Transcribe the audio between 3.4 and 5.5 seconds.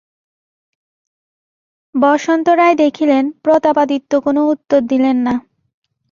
প্রতাপাদিত্য কোনো উত্তর দিলেন না।